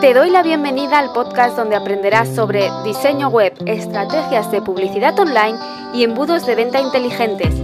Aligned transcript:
Te 0.00 0.14
doy 0.14 0.30
la 0.30 0.42
bienvenida 0.42 0.98
al 0.98 1.12
podcast 1.12 1.56
donde 1.56 1.76
aprenderás 1.76 2.28
sobre 2.34 2.70
diseño 2.84 3.28
web, 3.28 3.52
estrategias 3.66 4.50
de 4.50 4.62
publicidad 4.62 5.18
online 5.18 5.58
y 5.92 6.04
embudos 6.04 6.46
de 6.46 6.54
venta 6.54 6.80
inteligentes. 6.80 7.54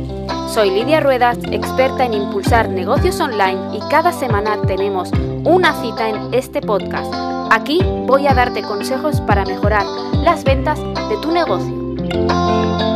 Soy 0.53 0.71
Lidia 0.71 1.01
Ruedas, 1.01 1.39
experta 1.51 2.05
en 2.05 2.13
impulsar 2.13 2.69
negocios 2.69 3.19
online 3.21 3.77
y 3.77 3.81
cada 3.89 4.13
semana 4.13 4.59
tenemos 4.67 5.11
una 5.45 5.73
cita 5.81 6.11
en 6.11 6.35
este 6.35 6.61
podcast. 6.61 7.13
Aquí 7.51 7.81
voy 8.07 8.27
a 8.27 8.35
darte 8.35 8.61
consejos 8.63 9.21
para 9.23 9.47
mejorar 9.47 9.87
las 10.23 10.45
ventas 10.45 10.79
de 10.79 11.17
tu 11.23 11.33
negocio. 11.33 12.96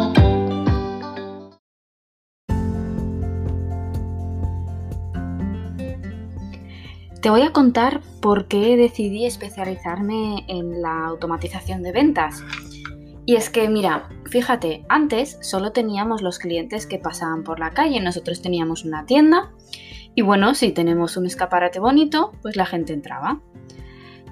Te 7.20 7.28
voy 7.28 7.42
a 7.42 7.52
contar 7.52 8.00
por 8.22 8.46
qué 8.46 8.78
decidí 8.78 9.26
especializarme 9.26 10.46
en 10.48 10.80
la 10.80 11.06
automatización 11.06 11.82
de 11.82 11.92
ventas. 11.92 12.42
Y 13.26 13.36
es 13.36 13.50
que, 13.50 13.68
mira, 13.68 14.08
fíjate, 14.30 14.86
antes 14.88 15.36
solo 15.42 15.72
teníamos 15.72 16.22
los 16.22 16.38
clientes 16.38 16.86
que 16.86 16.98
pasaban 16.98 17.44
por 17.44 17.60
la 17.60 17.72
calle, 17.72 18.00
nosotros 18.00 18.40
teníamos 18.40 18.86
una 18.86 19.04
tienda 19.04 19.52
y 20.14 20.22
bueno, 20.22 20.54
si 20.54 20.72
tenemos 20.72 21.18
un 21.18 21.26
escaparate 21.26 21.78
bonito, 21.78 22.32
pues 22.40 22.56
la 22.56 22.64
gente 22.64 22.94
entraba. 22.94 23.42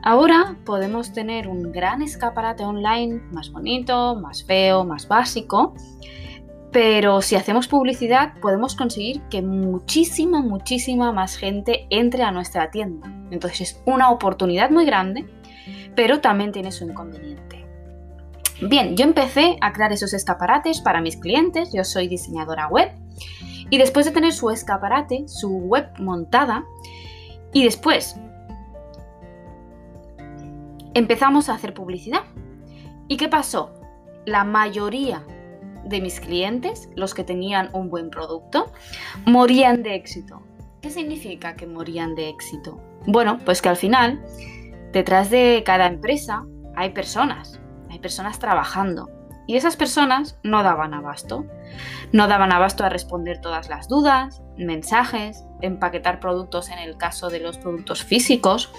Ahora 0.03 0.57
podemos 0.65 1.13
tener 1.13 1.47
un 1.47 1.71
gran 1.73 2.01
escaparate 2.01 2.65
online, 2.65 3.21
más 3.33 3.53
bonito, 3.53 4.17
más 4.17 4.45
feo, 4.45 4.85
más 4.85 5.09
básico, 5.09 5.75
pero 6.73 7.23
si 7.23 7.37
hacemos 7.37 7.67
publicidad 7.69 8.35
podemos 8.41 8.75
conseguir 8.75 9.23
que 9.31 9.43
muchísima, 9.43 10.43
muchísima 10.43 11.13
más 11.13 11.37
gente 11.37 11.87
entre 11.91 12.23
a 12.23 12.31
nuestra 12.31 12.71
tienda. 12.71 13.11
Entonces 13.31 13.61
es 13.61 13.83
una 13.87 14.11
oportunidad 14.11 14.71
muy 14.71 14.85
grande, 14.85 15.27
pero 15.95 16.21
también 16.21 16.53
tiene 16.53 16.73
su 16.73 16.85
inconveniente. 16.85 17.67
Bien, 18.61 18.97
yo 18.97 19.05
empecé 19.05 19.57
a 19.61 19.73
crear 19.73 19.93
esos 19.93 20.13
escaparates 20.13 20.81
para 20.81 21.01
mis 21.01 21.17
clientes, 21.17 21.73
yo 21.73 21.85
soy 21.85 22.09
diseñadora 22.09 22.67
web, 22.67 22.91
y 23.71 23.79
después 23.79 24.05
de 24.07 24.13
tener 24.13 24.33
su 24.33 24.51
escaparate, 24.51 25.29
su 25.29 25.49
web 25.49 25.89
montada, 25.99 26.65
y 27.53 27.65
después 27.65 28.17
empezamos 30.95 31.49
a 31.49 31.55
hacer 31.55 31.73
publicidad. 31.73 32.23
¿Y 33.07 33.17
qué 33.17 33.29
pasó? 33.29 33.75
La 34.27 34.45
mayoría 34.45 35.25
de 35.89 36.01
mis 36.01 36.21
clientes, 36.21 36.89
los 36.95 37.15
que 37.15 37.25
tenían 37.25 37.71
un 37.73 37.89
buen 37.89 38.11
producto, 38.11 38.73
morían 39.25 39.83
de 39.83 39.95
éxito. 39.95 40.43
¿Qué 40.81 40.91
significa 40.91 41.55
que 41.55 41.67
morían 41.67 42.15
de 42.15 42.29
éxito? 42.29 42.81
Bueno, 43.07 43.39
pues 43.45 43.63
que 43.63 43.69
al 43.69 43.77
final, 43.77 44.23
detrás 44.93 45.31
de 45.31 45.63
cada 45.65 45.87
empresa 45.87 46.45
hay 46.77 46.91
personas, 46.91 47.61
hay 47.91 47.99
personas 47.99 48.39
trabajando. 48.39 49.11
Y 49.47 49.57
esas 49.57 49.77
personas 49.77 50.39
no 50.43 50.63
daban 50.63 50.93
abasto. 50.93 51.47
No 52.13 52.29
daban 52.29 52.53
abasto 52.53 52.85
a 52.85 52.91
responder 52.91 53.41
todas 53.41 53.71
las 53.71 53.89
dudas, 53.89 54.43
mensajes, 54.59 55.43
empaquetar 55.63 56.21
productos 56.21 56.69
en 56.69 56.79
el 56.79 56.99
caso 56.99 57.31
de 57.31 57.41
los 57.41 57.57
productos 57.57 58.05
físicos, 58.05 58.71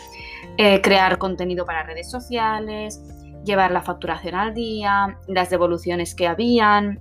eh, 0.58 0.80
crear 0.82 1.18
contenido 1.18 1.66
para 1.66 1.84
redes 1.84 2.10
sociales, 2.12 3.02
llevar 3.46 3.72
la 3.72 3.82
facturación 3.82 4.36
al 4.36 4.54
día, 4.54 5.18
las 5.28 5.50
devoluciones 5.50 6.16
que 6.16 6.28
habían, 6.28 7.00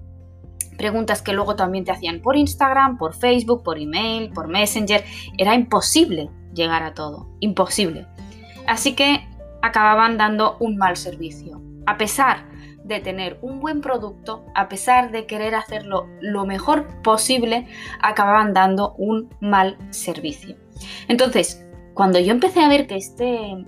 preguntas 0.77 1.21
que 1.21 1.33
luego 1.33 1.57
también 1.57 1.85
te 1.85 1.93
hacían 1.93 2.21
por 2.21 2.37
Instagram, 2.37 2.97
por 2.97 3.15
Facebook, 3.15 3.63
por 3.63 3.79
email, 3.79 4.31
por 4.31 4.49
Messenger. 4.49 5.05
Era 5.37 5.55
imposible 5.55 6.31
llegar 6.55 6.83
a 6.83 6.95
todo, 6.95 7.29
imposible. 7.41 8.07
Así 8.67 8.95
que 8.95 9.27
acababan 9.61 10.17
dando 10.17 10.57
un 10.61 10.77
mal 10.77 10.97
servicio. 10.97 11.61
A 11.87 11.97
pesar 11.97 12.47
de 12.85 13.01
tener 13.01 13.39
un 13.43 13.61
buen 13.61 13.81
producto, 13.81 14.45
a 14.55 14.69
pesar 14.69 15.11
de 15.11 15.27
querer 15.27 15.55
hacerlo 15.55 16.09
lo 16.21 16.47
mejor 16.47 16.87
posible, 17.03 17.67
acababan 18.01 18.55
dando 18.55 18.95
un 18.95 19.29
mal 19.41 19.77
servicio. 19.91 20.57
Entonces, 21.09 21.67
cuando 21.95 22.19
yo 22.19 22.33
empecé 22.33 22.61
a 22.61 22.69
ver 22.69 22.87
que 22.87 22.97
este, 22.97 23.65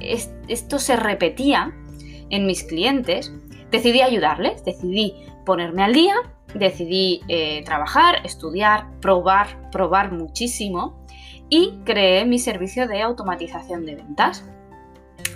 esto 0.00 0.78
se 0.78 0.96
repetía 0.96 1.72
en 2.30 2.46
mis 2.46 2.64
clientes, 2.64 3.32
decidí 3.70 4.02
ayudarles, 4.02 4.64
decidí 4.64 5.14
ponerme 5.44 5.82
al 5.82 5.92
día, 5.92 6.14
decidí 6.54 7.22
eh, 7.28 7.62
trabajar, 7.64 8.16
estudiar, 8.24 8.86
probar, 9.00 9.70
probar 9.70 10.12
muchísimo 10.12 11.04
y 11.48 11.78
creé 11.84 12.24
mi 12.24 12.38
servicio 12.38 12.86
de 12.86 13.02
automatización 13.02 13.84
de 13.84 13.96
ventas. 13.96 14.44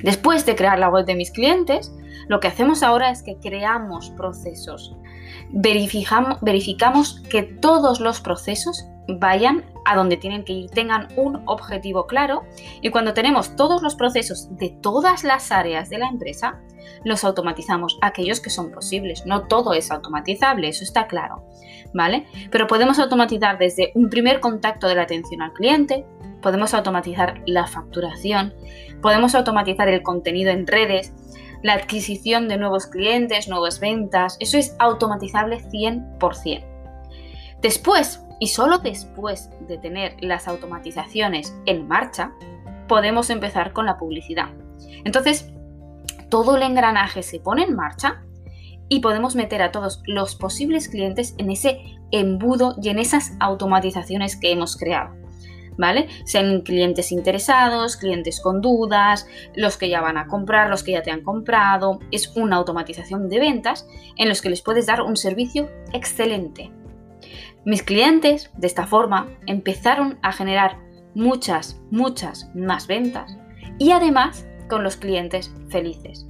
Después 0.03 0.47
de 0.47 0.57
crear 0.57 0.79
la 0.79 0.89
web 0.89 1.05
de 1.05 1.15
mis 1.15 1.31
clientes, 1.31 1.93
lo 2.29 2.41
que 2.41 2.49
hacemos 2.49 2.83
ahora 2.83 3.11
es 3.11 3.23
que 3.23 3.37
creamos 3.37 4.11
procesos. 4.11 4.97
Verificamos, 5.51 6.39
verificamos 6.41 7.21
que 7.29 7.43
todos 7.43 8.01
los 8.01 8.21
procesos 8.21 8.87
vayan 9.09 9.65
a 9.85 9.97
donde 9.97 10.17
tienen 10.17 10.45
que 10.45 10.53
ir, 10.53 10.71
tengan 10.71 11.09
un 11.17 11.43
objetivo 11.47 12.07
claro 12.07 12.45
y 12.81 12.91
cuando 12.91 13.15
tenemos 13.15 13.57
todos 13.57 13.83
los 13.83 13.95
procesos 13.95 14.49
de 14.57 14.71
todas 14.71 15.25
las 15.25 15.53
áreas 15.53 15.91
de 15.91 15.99
la 15.99 16.09
empresa, 16.09 16.61
los 17.05 17.25
automatizamos, 17.25 17.99
aquellos 18.03 18.41
que 18.41 18.51
son 18.51 18.71
posibles. 18.71 19.27
No 19.27 19.47
todo 19.47 19.75
es 19.75 19.91
automatizable, 19.91 20.69
eso 20.69 20.85
está 20.85 21.07
claro, 21.07 21.45
¿vale? 21.93 22.27
Pero 22.51 22.67
podemos 22.67 22.99
automatizar 22.99 23.59
desde 23.59 23.93
un 23.95 24.11
primer 24.11 24.41
contacto 24.41 24.89
de 24.89 24.95
la 24.95 25.03
atención 25.03 25.43
al 25.43 25.53
cliente, 25.53 26.07
podemos 26.43 26.75
automatizar 26.75 27.43
la 27.47 27.67
facturación, 27.67 28.55
podemos 29.01 29.35
automatizar 29.35 29.89
el 29.89 30.03
contenido 30.03 30.51
en 30.51 30.67
redes, 30.67 31.13
la 31.63 31.73
adquisición 31.73 32.49
de 32.49 32.59
nuevos 32.59 32.87
clientes, 32.87 33.49
nuevas 33.49 33.81
ventas, 33.81 34.37
eso 34.41 34.59
es 34.59 34.77
automatizable 34.79 35.63
100%. 35.71 36.65
Después, 37.63 38.24
y 38.41 38.49
solo 38.49 38.79
después 38.79 39.51
de 39.69 39.79
tener 39.79 40.17
las 40.21 40.49
automatizaciones 40.49 41.55
en 41.67 41.87
marcha, 41.87 42.33
podemos 42.89 43.31
empezar 43.31 43.73
con 43.73 43.87
la 43.87 43.97
publicidad. 43.97 44.51
Entonces, 45.05 45.51
todo 46.29 46.57
el 46.57 46.63
engranaje 46.63 47.23
se 47.23 47.41
pone 47.41 47.63
en 47.63 47.75
marcha 47.75 48.23
y 48.89 49.01
podemos 49.01 49.35
meter 49.35 49.63
a 49.63 49.73
todos 49.73 50.03
los 50.05 50.35
posibles 50.35 50.89
clientes 50.89 51.35
en 51.39 51.51
ese 51.51 51.81
embudo 52.11 52.77
y 52.83 52.89
en 52.91 52.99
esas 52.99 53.33
automatizaciones 53.41 54.37
que 54.37 54.53
hemos 54.53 54.77
creado. 54.77 55.15
¿Vale? 55.77 56.09
Sean 56.25 56.61
clientes 56.61 57.11
interesados, 57.11 57.97
clientes 57.97 58.41
con 58.41 58.61
dudas, 58.61 59.27
los 59.57 59.77
que 59.77 59.89
ya 59.89 60.01
van 60.01 60.17
a 60.17 60.29
comprar, 60.29 60.71
los 60.71 60.85
que 60.85 60.93
ya 60.93 61.03
te 61.03 61.11
han 61.11 61.23
comprado. 61.23 61.99
Es 62.13 62.29
una 62.37 62.57
automatización 62.57 63.29
de 63.29 63.41
ventas 63.41 63.85
en 64.17 64.29
los 64.29 64.41
que 64.41 64.51
les 64.51 64.63
puedes 64.63 64.87
dar 64.87 65.03
un 65.03 65.17
servicio 65.17 65.69
excelente. 65.93 66.71
Mis 67.65 67.83
clientes, 67.83 68.51
de 68.57 68.67
esta 68.67 68.87
forma, 68.87 69.29
empezaron 69.47 70.19
a 70.23 70.33
generar 70.33 70.79
muchas, 71.15 71.81
muchas 71.91 72.51
más 72.55 72.87
ventas 72.87 73.37
y 73.79 73.93
además 73.93 74.47
con 74.69 74.83
los 74.83 74.97
clientes 74.97 75.53
felices, 75.69 76.27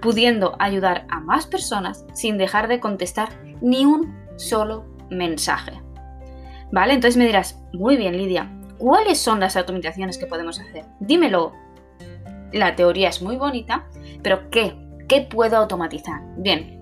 pudiendo 0.00 0.56
ayudar 0.58 1.06
a 1.10 1.20
más 1.20 1.46
personas 1.46 2.04
sin 2.14 2.38
dejar 2.38 2.68
de 2.68 2.80
contestar 2.80 3.28
ni 3.60 3.84
un 3.84 4.16
solo 4.36 4.86
mensaje. 5.10 5.80
¿Vale? 6.70 6.94
Entonces 6.94 7.16
me 7.16 7.26
dirás, 7.26 7.60
muy 7.72 7.96
bien 7.96 8.16
Lidia, 8.16 8.50
¿cuáles 8.78 9.18
son 9.18 9.40
las 9.40 9.56
automatizaciones 9.56 10.18
que 10.18 10.26
podemos 10.26 10.60
hacer? 10.60 10.84
Dímelo. 11.00 11.54
La 12.52 12.76
teoría 12.76 13.08
es 13.08 13.20
muy 13.20 13.36
bonita, 13.36 13.88
pero 14.22 14.50
¿qué? 14.50 14.76
¿Qué 15.08 15.22
puedo 15.22 15.56
automatizar? 15.56 16.20
Bien, 16.36 16.77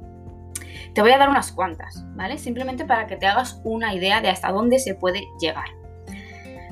te 0.96 1.02
voy 1.02 1.10
a 1.10 1.18
dar 1.18 1.28
unas 1.28 1.52
cuantas, 1.52 2.02
¿vale? 2.14 2.38
Simplemente 2.38 2.86
para 2.86 3.06
que 3.06 3.16
te 3.16 3.26
hagas 3.26 3.60
una 3.64 3.92
idea 3.92 4.22
de 4.22 4.30
hasta 4.30 4.50
dónde 4.50 4.78
se 4.78 4.94
puede 4.94 5.28
llegar. 5.38 5.66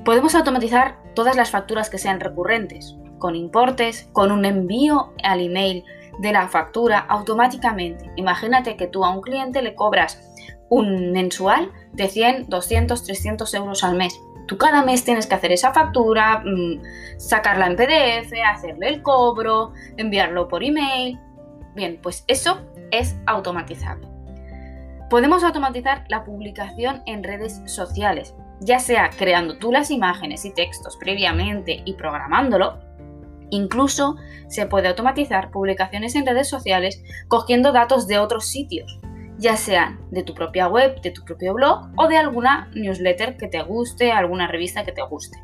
Podemos 0.02 0.34
automatizar 0.34 0.96
todas 1.14 1.36
las 1.36 1.50
facturas 1.50 1.90
que 1.90 1.98
sean 1.98 2.20
recurrentes, 2.20 2.96
con 3.18 3.36
importes, 3.36 4.08
con 4.12 4.32
un 4.32 4.46
envío 4.46 5.12
al 5.22 5.42
email 5.42 5.84
de 6.20 6.32
la 6.32 6.48
factura 6.48 7.00
automáticamente. 7.00 8.10
Imagínate 8.16 8.78
que 8.78 8.86
tú 8.86 9.04
a 9.04 9.10
un 9.10 9.20
cliente 9.20 9.60
le 9.60 9.74
cobras 9.74 10.18
un 10.70 11.12
mensual 11.12 11.70
de 11.92 12.08
100, 12.08 12.48
200, 12.48 13.04
300 13.04 13.52
euros 13.52 13.84
al 13.84 13.94
mes. 13.94 14.18
Tú 14.46 14.56
cada 14.56 14.82
mes 14.82 15.04
tienes 15.04 15.26
que 15.26 15.34
hacer 15.34 15.52
esa 15.52 15.74
factura, 15.74 16.42
mm, 16.42 16.80
sacarla 17.18 17.66
en 17.66 17.76
PDF, 17.76 18.42
hacerle 18.42 18.88
el 18.88 19.02
cobro, 19.02 19.74
enviarlo 19.98 20.48
por 20.48 20.64
email. 20.64 21.20
Bien, 21.74 22.00
pues 22.02 22.24
eso 22.26 22.62
es 22.90 23.16
automatizable. 23.26 24.13
Podemos 25.10 25.44
automatizar 25.44 26.04
la 26.08 26.24
publicación 26.24 27.02
en 27.06 27.22
redes 27.22 27.60
sociales, 27.66 28.34
ya 28.60 28.78
sea 28.78 29.10
creando 29.10 29.58
tú 29.58 29.70
las 29.70 29.90
imágenes 29.90 30.44
y 30.44 30.52
textos 30.52 30.96
previamente 30.96 31.82
y 31.84 31.94
programándolo. 31.94 32.80
Incluso 33.50 34.16
se 34.48 34.66
puede 34.66 34.88
automatizar 34.88 35.50
publicaciones 35.50 36.14
en 36.14 36.26
redes 36.26 36.48
sociales 36.48 37.02
cogiendo 37.28 37.72
datos 37.72 38.06
de 38.08 38.18
otros 38.18 38.46
sitios, 38.46 38.98
ya 39.38 39.56
sean 39.56 40.00
de 40.10 40.22
tu 40.22 40.34
propia 40.34 40.68
web, 40.68 41.00
de 41.02 41.10
tu 41.10 41.22
propio 41.24 41.54
blog 41.54 41.90
o 41.96 42.08
de 42.08 42.16
alguna 42.16 42.70
newsletter 42.74 43.36
que 43.36 43.48
te 43.48 43.62
guste, 43.62 44.10
alguna 44.10 44.46
revista 44.46 44.84
que 44.84 44.92
te 44.92 45.02
guste. 45.02 45.38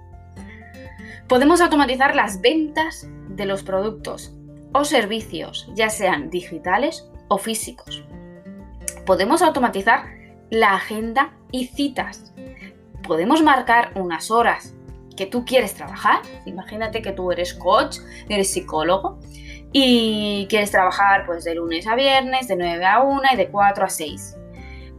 Podemos 1.28 1.60
automatizar 1.60 2.16
las 2.16 2.40
ventas 2.40 3.08
de 3.28 3.44
los 3.44 3.62
productos 3.62 4.34
o 4.72 4.84
servicios, 4.84 5.70
ya 5.74 5.90
sean 5.90 6.30
digitales 6.30 7.08
o 7.28 7.38
físicos. 7.38 8.02
Podemos 9.10 9.42
automatizar 9.42 10.04
la 10.50 10.74
agenda 10.74 11.32
y 11.50 11.66
citas. 11.66 12.32
Podemos 13.02 13.42
marcar 13.42 13.90
unas 13.96 14.30
horas 14.30 14.76
que 15.16 15.26
tú 15.26 15.44
quieres 15.44 15.74
trabajar. 15.74 16.20
Imagínate 16.46 17.02
que 17.02 17.10
tú 17.10 17.32
eres 17.32 17.52
coach, 17.52 17.96
eres 18.28 18.52
psicólogo 18.52 19.18
y 19.72 20.46
quieres 20.48 20.70
trabajar 20.70 21.26
pues 21.26 21.42
de 21.42 21.56
lunes 21.56 21.88
a 21.88 21.96
viernes, 21.96 22.46
de 22.46 22.54
9 22.54 22.86
a 22.86 23.02
1 23.02 23.20
y 23.32 23.36
de 23.36 23.48
4 23.48 23.84
a 23.84 23.88
6. 23.88 24.36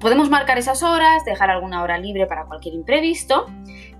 Podemos 0.01 0.29
marcar 0.29 0.57
esas 0.57 0.83
horas, 0.83 1.23
dejar 1.23 1.49
alguna 1.49 1.81
hora 1.81 1.97
libre 1.97 2.27
para 2.27 2.43
cualquier 2.47 2.75
imprevisto 2.75 3.45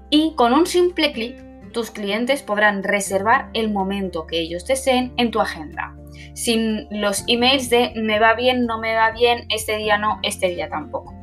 y 0.09 0.35
con 0.35 0.51
un 0.51 0.67
simple 0.67 1.13
clic 1.13 1.41
tus 1.71 1.89
clientes 1.89 2.43
podrán 2.43 2.83
reservar 2.83 3.49
el 3.53 3.71
momento 3.71 4.27
que 4.27 4.41
ellos 4.41 4.65
deseen 4.65 5.13
en 5.15 5.31
tu 5.31 5.39
agenda, 5.39 5.95
sin 6.33 6.87
los 6.89 7.23
emails 7.27 7.69
de 7.69 7.93
me 7.95 8.19
va 8.19 8.33
bien, 8.33 8.65
no 8.65 8.79
me 8.79 8.95
va 8.95 9.11
bien, 9.11 9.45
este 9.49 9.77
día 9.77 9.97
no, 9.97 10.19
este 10.23 10.49
día 10.49 10.69
tampoco. 10.69 11.13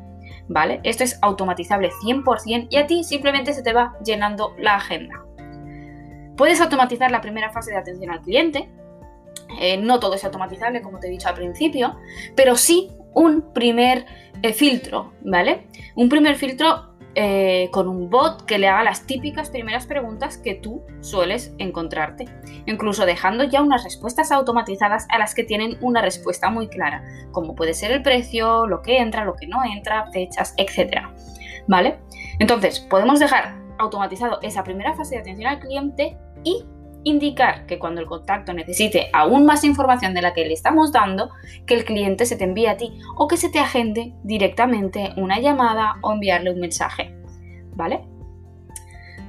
¿Vale? 0.49 0.81
Esto 0.82 1.05
es 1.05 1.19
automatizable 1.20 1.90
100% 1.90 2.69
y 2.70 2.76
a 2.78 2.87
ti 2.87 3.05
simplemente 3.05 3.52
se 3.52 3.62
te 3.62 3.75
va 3.75 3.94
llenando 4.02 4.55
la 4.58 4.76
agenda. 4.76 5.22
Puedes 6.37 6.60
automatizar 6.60 7.10
la 7.10 7.20
primera 7.20 7.50
fase 7.50 7.70
de 7.70 7.76
atención 7.76 8.10
al 8.10 8.22
cliente. 8.22 8.70
Eh, 9.60 9.76
no 9.76 10.00
todo 10.00 10.14
es 10.14 10.25
automatizable, 10.25 10.81
como 10.81 11.00
te 11.00 11.08
he 11.08 11.11
dicho 11.11 11.28
al 11.28 11.34
principio, 11.34 11.96
pero 12.34 12.56
sí 12.56 12.90
un 13.12 13.52
primer 13.52 14.06
eh, 14.43 14.52
filtro, 14.52 15.12
¿vale? 15.22 15.66
Un 15.96 16.08
primer 16.08 16.37
filtro 16.37 16.88
eh, 17.14 17.69
con 17.72 17.88
un 17.88 18.10
bot 18.10 18.44
que 18.44 18.58
le 18.58 18.69
haga 18.69 18.84
las 18.84 19.06
típicas 19.06 19.50
primeras 19.50 19.87
preguntas 19.87 20.38
que 20.38 20.55
tú 20.55 20.84
sueles 21.00 21.55
encontrarte, 21.58 22.26
incluso 22.66 23.06
dejando 23.06 23.44
ya 23.44 23.62
unas 23.62 23.84
respuestas 23.84 24.31
automatizadas 24.31 25.06
a 25.10 25.19
las 25.19 25.34
que 25.34 25.44
tienen 25.44 25.78
una 25.81 26.02
respuesta 26.02 26.50
muy 26.50 26.69
clara, 26.69 27.02
como 27.32 27.55
puede 27.55 27.75
ser 27.75 27.90
el 27.90 28.02
precio, 28.02 28.66
lo 28.66 28.82
que 28.82 28.99
entra, 28.99 29.25
lo 29.25 29.34
que 29.34 29.46
no 29.46 29.62
entra, 29.64 30.10
fechas, 30.12 30.55
etc. 30.56 31.08
¿Vale? 31.66 31.99
Entonces, 32.38 32.81
podemos 32.81 33.19
dejar 33.19 33.56
automatizado 33.78 34.38
esa 34.43 34.64
primera 34.64 34.94
fase 34.94 35.16
de 35.16 35.20
atención 35.22 35.49
al 35.49 35.61
cliente 35.61 36.19
y 36.44 36.64
indicar 37.04 37.66
que 37.66 37.78
cuando 37.78 38.00
el 38.00 38.06
contacto 38.06 38.52
necesite 38.52 39.08
aún 39.12 39.46
más 39.46 39.64
información 39.64 40.14
de 40.14 40.22
la 40.22 40.34
que 40.34 40.44
le 40.44 40.54
estamos 40.54 40.92
dando, 40.92 41.30
que 41.66 41.74
el 41.74 41.84
cliente 41.84 42.26
se 42.26 42.36
te 42.36 42.44
envíe 42.44 42.66
a 42.66 42.76
ti 42.76 42.98
o 43.16 43.28
que 43.28 43.36
se 43.36 43.50
te 43.50 43.58
agende 43.58 44.14
directamente 44.22 45.12
una 45.16 45.38
llamada 45.38 45.96
o 46.02 46.12
enviarle 46.12 46.50
un 46.50 46.60
mensaje. 46.60 47.14
¿Vale? 47.74 48.02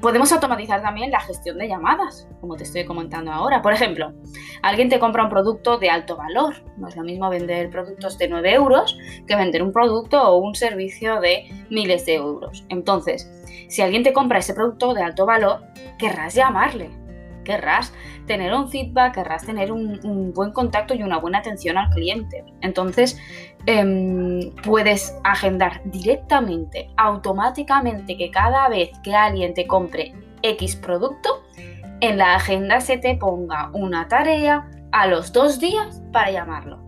Podemos 0.02 0.32
automatizar 0.32 0.82
también 0.82 1.12
la 1.12 1.20
gestión 1.20 1.58
de 1.58 1.68
llamadas, 1.68 2.26
como 2.40 2.56
te 2.56 2.64
estoy 2.64 2.86
comentando 2.86 3.34
ahora. 3.34 3.62
Por 3.62 3.74
ejemplo, 3.74 4.14
alguien 4.62 4.88
te 4.88 4.98
compra 4.98 5.24
un 5.24 5.30
producto 5.30 5.78
de 5.78 5.90
alto 5.90 6.16
valor. 6.16 6.56
No 6.78 6.88
es 6.88 6.96
lo 6.96 7.04
mismo 7.04 7.30
vender 7.30 7.70
productos 7.70 8.18
de 8.18 8.30
9 8.30 8.54
euros 8.54 8.98
que 9.28 9.36
vender 9.36 9.62
un 9.62 9.74
producto 9.74 10.24
o 10.24 10.38
un 10.38 10.56
servicio 10.56 11.20
de 11.20 11.50
miles 11.70 12.06
de 12.06 12.16
euros. 12.16 12.66
Entonces, 12.70 13.30
si 13.68 13.82
alguien 13.82 14.04
te 14.04 14.14
compra 14.14 14.40
ese 14.40 14.54
producto 14.54 14.94
de 14.94 15.04
alto 15.04 15.26
valor, 15.26 15.64
querrás 15.98 16.34
llamarle 16.34 16.99
querrás 17.44 17.94
tener 18.26 18.54
un 18.54 18.70
feedback, 18.70 19.16
querrás 19.16 19.46
tener 19.46 19.72
un, 19.72 20.34
buen 20.34 20.52
contacto 20.52 20.94
y 20.94 21.04
una 21.04 21.18
buena 21.18 21.40
atención 21.40 21.78
al 21.78 21.90
cliente. 21.90 22.44
Entonces, 22.62 23.20
em, 23.66 24.52
puedes 24.64 25.18
agendar 25.24 25.82
directamente, 25.86 26.90
automáticamente, 26.98 28.18
que 28.18 28.32
cada 28.32 28.68
vez 28.70 28.92
que 29.04 29.14
alguien 29.16 29.54
te 29.54 29.68
compre 29.68 30.14
X 30.42 30.76
producto, 30.76 31.44
en 32.02 32.18
la 32.18 32.36
agenda 32.36 32.80
se 32.80 32.98
te 32.98 33.16
ponga 33.16 33.70
una 33.74 34.08
tarea 34.08 34.70
a 34.92 35.08
los 35.08 35.34
dos 35.34 35.60
días 35.60 36.02
para 36.12 36.32
llamarlo. 36.32 36.80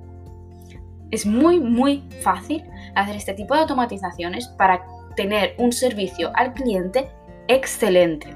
Es 1.11 1.25
muy, 1.25 1.59
muy 1.59 2.03
fácil 2.21 2.63
hacer 2.95 3.17
este 3.17 3.33
tipo 3.33 3.53
de 3.53 3.61
automatizaciones 3.61 4.47
para 4.47 4.81
tener 5.15 5.55
un 5.57 5.73
servicio 5.73 6.31
al 6.35 6.53
cliente 6.53 7.09
excelente. 7.47 8.33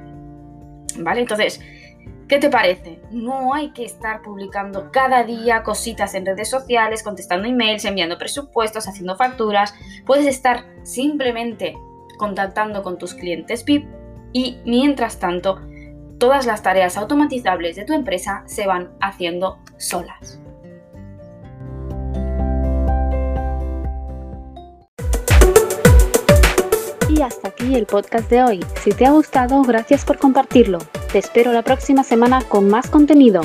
¿Vale? 0.97 1.21
Entonces, 1.21 1.61
¿Qué 2.27 2.39
te 2.39 2.49
parece? 2.49 2.99
No 3.11 3.53
hay 3.53 3.69
que 3.69 3.85
estar 3.85 4.23
publicando 4.23 4.89
cada 4.91 5.23
día 5.23 5.61
cositas 5.61 6.15
en 6.15 6.25
redes 6.25 6.49
sociales, 6.49 7.03
contestando 7.03 7.47
emails, 7.47 7.85
enviando 7.85 8.17
presupuestos, 8.17 8.87
haciendo 8.87 9.15
facturas. 9.15 9.75
Puedes 10.07 10.25
estar 10.25 10.65
simplemente 10.83 11.77
contactando 12.17 12.81
con 12.81 12.97
tus 12.97 13.13
clientes 13.13 13.63
VIP 13.63 13.87
y 14.33 14.57
mientras 14.65 15.19
tanto 15.19 15.61
todas 16.17 16.47
las 16.47 16.63
tareas 16.63 16.97
automatizables 16.97 17.75
de 17.75 17.85
tu 17.85 17.93
empresa 17.93 18.43
se 18.47 18.65
van 18.65 18.91
haciendo 19.01 19.59
solas. 19.77 20.41
Y 27.07 27.21
hasta 27.21 27.49
aquí 27.49 27.75
el 27.75 27.85
podcast 27.85 28.27
de 28.31 28.43
hoy. 28.43 28.65
Si 28.81 28.91
te 28.91 29.05
ha 29.05 29.11
gustado, 29.11 29.61
gracias 29.61 30.03
por 30.03 30.17
compartirlo. 30.17 30.79
Te 31.15 31.19
espero 31.19 31.53
la 31.53 31.61
próxima 31.61 32.03
semana 32.03 32.41
con 32.41 32.67
más 32.67 32.89
contenido. 32.89 33.39